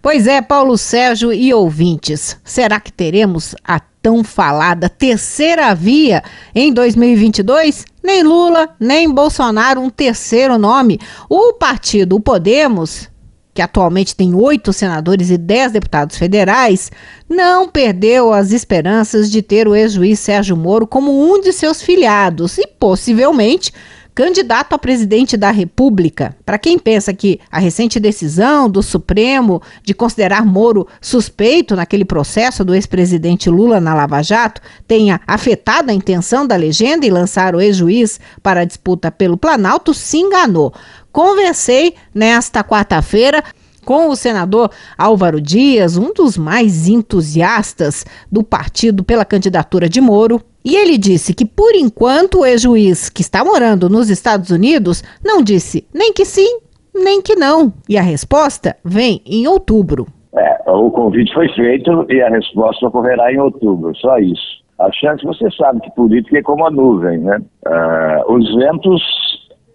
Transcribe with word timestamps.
Pois 0.00 0.26
é, 0.26 0.40
Paulo 0.40 0.76
Sérgio 0.76 1.32
e 1.32 1.52
ouvintes, 1.52 2.38
será 2.44 2.78
que 2.78 2.92
teremos 2.92 3.54
a 3.64 3.80
tão 3.80 4.22
falada 4.22 4.88
terceira 4.88 5.74
via 5.74 6.22
em 6.54 6.72
2022? 6.72 7.84
Nem 8.02 8.22
Lula, 8.22 8.68
nem 8.78 9.10
Bolsonaro 9.10 9.80
um 9.80 9.90
terceiro 9.90 10.58
nome. 10.58 11.00
O 11.28 11.54
partido 11.54 12.20
Podemos 12.20 13.08
que 13.56 13.62
atualmente 13.62 14.14
tem 14.14 14.34
oito 14.34 14.70
senadores 14.70 15.30
e 15.30 15.38
dez 15.38 15.72
deputados 15.72 16.18
federais, 16.18 16.92
não 17.26 17.66
perdeu 17.66 18.30
as 18.30 18.52
esperanças 18.52 19.30
de 19.30 19.40
ter 19.40 19.66
o 19.66 19.74
ex-juiz 19.74 20.20
Sérgio 20.20 20.54
Moro 20.54 20.86
como 20.86 21.32
um 21.32 21.40
de 21.40 21.54
seus 21.54 21.80
filiados 21.80 22.58
e, 22.58 22.66
possivelmente, 22.66 23.72
candidato 24.16 24.72
a 24.72 24.78
presidente 24.78 25.36
da 25.36 25.50
República. 25.50 26.34
Para 26.44 26.56
quem 26.56 26.78
pensa 26.78 27.12
que 27.12 27.38
a 27.52 27.58
recente 27.58 28.00
decisão 28.00 28.68
do 28.68 28.82
Supremo 28.82 29.60
de 29.84 29.92
considerar 29.92 30.46
Moro 30.46 30.88
suspeito 31.02 31.76
naquele 31.76 32.04
processo 32.04 32.64
do 32.64 32.74
ex-presidente 32.74 33.50
Lula 33.50 33.78
na 33.78 33.92
Lava 33.92 34.22
Jato 34.22 34.62
tenha 34.88 35.20
afetado 35.26 35.90
a 35.90 35.94
intenção 35.94 36.46
da 36.46 36.56
legenda 36.56 37.04
e 37.04 37.10
lançar 37.10 37.54
o 37.54 37.60
ex-juiz 37.60 38.18
para 38.42 38.60
a 38.60 38.64
disputa 38.64 39.10
pelo 39.10 39.36
Planalto, 39.36 39.92
se 39.92 40.16
enganou. 40.16 40.72
Conversei 41.12 41.94
nesta 42.14 42.64
quarta-feira 42.64 43.44
com 43.84 44.08
o 44.08 44.16
senador 44.16 44.70
Álvaro 44.96 45.42
Dias, 45.42 45.98
um 45.98 46.14
dos 46.14 46.38
mais 46.38 46.88
entusiastas 46.88 48.06
do 48.32 48.42
partido 48.42 49.04
pela 49.04 49.26
candidatura 49.26 49.90
de 49.90 50.00
Moro, 50.00 50.42
e 50.66 50.74
ele 50.74 50.98
disse 50.98 51.32
que, 51.32 51.44
por 51.44 51.76
enquanto, 51.76 52.40
o 52.40 52.44
ex-juiz 52.44 53.08
que 53.08 53.20
está 53.20 53.44
morando 53.44 53.88
nos 53.88 54.10
Estados 54.10 54.50
Unidos 54.50 55.00
não 55.24 55.40
disse 55.40 55.86
nem 55.94 56.12
que 56.12 56.24
sim, 56.24 56.58
nem 56.92 57.22
que 57.22 57.36
não. 57.36 57.72
E 57.88 57.96
a 57.96 58.02
resposta 58.02 58.74
vem 58.84 59.22
em 59.24 59.46
outubro. 59.46 60.08
É, 60.36 60.68
o 60.68 60.90
convite 60.90 61.32
foi 61.32 61.48
feito 61.50 62.04
e 62.10 62.20
a 62.20 62.28
resposta 62.28 62.88
ocorrerá 62.88 63.32
em 63.32 63.38
outubro, 63.38 63.94
só 63.94 64.18
isso. 64.18 64.64
A 64.80 64.90
chance, 64.90 65.24
você 65.24 65.48
sabe 65.52 65.80
que 65.82 65.90
política 65.92 66.38
é 66.38 66.42
como 66.42 66.66
a 66.66 66.70
nuvem, 66.70 67.18
né? 67.18 67.40
Uh, 67.64 68.32
os 68.34 68.56
ventos 68.56 69.00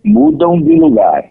mudam 0.03 0.61
de 0.61 0.75
lugar. 0.75 1.23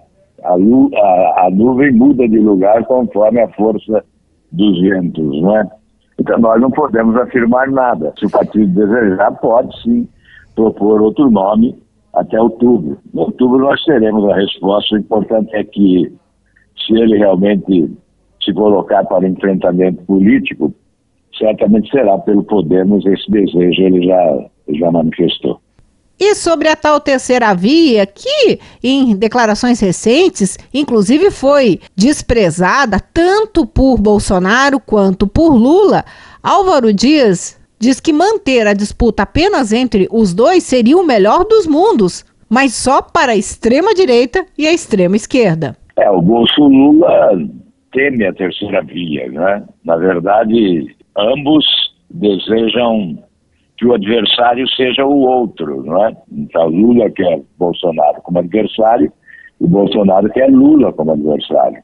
A, 0.42 0.54
a, 0.54 1.46
a, 1.46 1.50
nuvem 1.52 1.92
muda 1.92 2.26
de 2.26 2.38
lugar 2.38 2.82
conforme 2.86 3.42
a 3.42 3.48
força 3.50 4.02
dos 4.50 4.80
ventos, 4.80 5.42
não 5.42 5.54
é? 5.58 5.68
Então 6.20 6.38
nós 6.38 6.60
não 6.60 6.70
podemos 6.70 7.16
afirmar 7.16 7.68
nada. 7.70 8.12
Se 8.18 8.26
o 8.26 8.30
partido 8.30 8.66
desejar, 8.66 9.32
pode 9.40 9.74
sim 9.82 10.06
propor 10.54 11.00
outro 11.00 11.30
nome 11.30 11.74
até 12.12 12.38
outubro. 12.38 12.98
Em 13.14 13.18
outubro 13.18 13.58
nós 13.58 13.82
teremos 13.84 14.28
a 14.30 14.36
resposta. 14.36 14.94
O 14.94 14.98
importante 14.98 15.54
é 15.56 15.64
que 15.64 16.12
se 16.76 16.92
ele 16.92 17.16
realmente 17.16 17.90
se 18.44 18.52
colocar 18.52 19.04
para 19.04 19.26
enfrentamento 19.26 20.02
político, 20.04 20.72
certamente 21.38 21.90
será 21.90 22.18
pelo 22.18 22.44
Podemos 22.44 23.04
esse 23.06 23.30
desejo 23.30 23.80
ele 23.82 24.06
já, 24.06 24.46
já 24.68 24.90
manifestou. 24.90 25.58
E 26.20 26.34
sobre 26.34 26.68
a 26.68 26.76
tal 26.76 27.00
terceira 27.00 27.54
via, 27.54 28.04
que 28.04 28.60
em 28.82 29.16
declarações 29.16 29.80
recentes, 29.80 30.58
inclusive 30.72 31.30
foi 31.30 31.80
desprezada 31.96 33.00
tanto 33.00 33.64
por 33.64 33.96
Bolsonaro 33.96 34.78
quanto 34.78 35.26
por 35.26 35.54
Lula, 35.54 36.04
Álvaro 36.42 36.92
Dias 36.92 37.58
diz 37.78 37.98
que 37.98 38.12
manter 38.12 38.66
a 38.66 38.74
disputa 38.74 39.22
apenas 39.22 39.72
entre 39.72 40.06
os 40.10 40.34
dois 40.34 40.62
seria 40.62 40.98
o 40.98 41.06
melhor 41.06 41.46
dos 41.46 41.66
mundos, 41.66 42.22
mas 42.50 42.74
só 42.74 43.00
para 43.00 43.32
a 43.32 43.36
extrema-direita 43.36 44.44
e 44.58 44.66
a 44.66 44.72
extrema-esquerda. 44.74 45.74
É, 45.96 46.10
o 46.10 46.20
Bolso 46.20 46.62
Lula 46.62 47.30
teme 47.92 48.26
a 48.26 48.34
terceira 48.34 48.82
via, 48.82 49.26
né? 49.30 49.62
Na 49.82 49.96
verdade, 49.96 50.94
ambos 51.16 51.64
desejam 52.10 53.18
que 53.80 53.86
o 53.86 53.94
adversário 53.94 54.68
seja 54.68 55.06
o 55.06 55.20
outro, 55.20 55.82
não 55.82 56.06
é? 56.06 56.14
Então 56.30 56.68
Lula 56.68 57.08
quer 57.10 57.40
Bolsonaro 57.58 58.20
como 58.22 58.38
adversário 58.38 59.10
e 59.58 59.66
Bolsonaro 59.66 60.28
quer 60.28 60.50
Lula 60.50 60.92
como 60.92 61.12
adversário. 61.12 61.82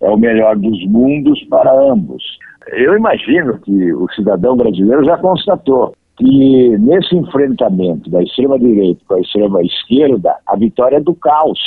É 0.00 0.08
o 0.08 0.16
melhor 0.16 0.56
dos 0.56 0.86
mundos 0.86 1.42
para 1.50 1.72
ambos. 1.72 2.22
Eu 2.68 2.96
imagino 2.96 3.58
que 3.58 3.92
o 3.92 4.08
cidadão 4.12 4.56
brasileiro 4.56 5.04
já 5.04 5.18
constatou 5.18 5.92
que 6.16 6.78
nesse 6.78 7.16
enfrentamento 7.16 8.08
da 8.10 8.22
extrema-direita 8.22 9.00
com 9.08 9.14
a 9.14 9.20
extrema-esquerda, 9.20 10.36
a 10.46 10.56
vitória 10.56 10.98
é 10.98 11.00
do 11.00 11.16
caos. 11.16 11.58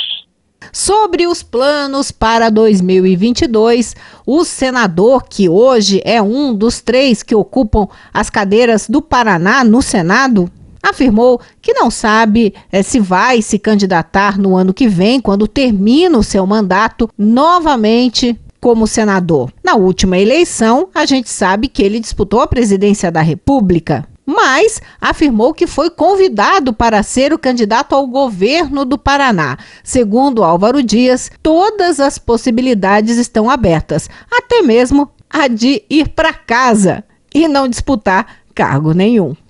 Sobre 0.78 1.26
os 1.26 1.42
planos 1.42 2.12
para 2.12 2.50
2022, 2.50 3.96
o 4.24 4.44
senador, 4.44 5.24
que 5.28 5.48
hoje 5.48 6.00
é 6.04 6.22
um 6.22 6.54
dos 6.54 6.80
três 6.80 7.20
que 7.20 7.34
ocupam 7.34 7.88
as 8.14 8.30
cadeiras 8.30 8.88
do 8.88 9.02
Paraná 9.02 9.64
no 9.64 9.82
Senado, 9.82 10.48
afirmou 10.80 11.40
que 11.60 11.72
não 11.72 11.90
sabe 11.90 12.54
é, 12.70 12.80
se 12.80 13.00
vai 13.00 13.42
se 13.42 13.58
candidatar 13.58 14.38
no 14.38 14.54
ano 14.54 14.72
que 14.72 14.86
vem, 14.86 15.20
quando 15.20 15.48
termina 15.48 16.16
o 16.16 16.22
seu 16.22 16.46
mandato, 16.46 17.10
novamente 17.18 18.38
como 18.60 18.86
senador. 18.86 19.52
Na 19.64 19.74
última 19.74 20.16
eleição, 20.16 20.90
a 20.94 21.04
gente 21.04 21.28
sabe 21.28 21.66
que 21.66 21.82
ele 21.82 21.98
disputou 21.98 22.40
a 22.40 22.46
presidência 22.46 23.10
da 23.10 23.20
República 23.20 24.06
mas 24.28 24.82
afirmou 25.00 25.54
que 25.54 25.66
foi 25.66 25.88
convidado 25.88 26.70
para 26.74 27.02
ser 27.02 27.32
o 27.32 27.38
candidato 27.38 27.94
ao 27.94 28.06
governo 28.06 28.84
do 28.84 28.98
Paraná. 28.98 29.56
Segundo 29.82 30.44
Álvaro 30.44 30.82
Dias, 30.82 31.30
todas 31.42 31.98
as 31.98 32.18
possibilidades 32.18 33.16
estão 33.16 33.48
abertas, 33.48 34.10
até 34.30 34.60
mesmo 34.60 35.10
a 35.30 35.48
de 35.48 35.82
ir 35.88 36.10
para 36.10 36.34
casa 36.34 37.02
e 37.34 37.48
não 37.48 37.66
disputar 37.66 38.40
cargo 38.54 38.92
nenhum. 38.92 39.34